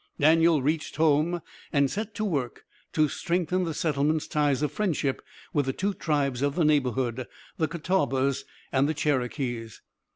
[0.19, 5.21] Daniel reached home, and set to work to strengthen the settlement's ties of friendship
[5.53, 7.27] with the two tribes of the neighborhood,
[7.57, 9.83] the Catawbas and the Cherokees.